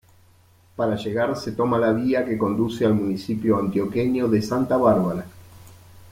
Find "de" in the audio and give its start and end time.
4.29-4.41